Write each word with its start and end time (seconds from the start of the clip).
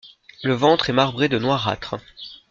Le 0.43 0.55
ventre 0.55 0.89
est 0.89 0.93
marbré 0.93 1.29
de 1.29 1.37
noirâtre. 1.37 1.97